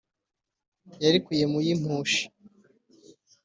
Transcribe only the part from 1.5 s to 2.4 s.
mu y’ i mpushi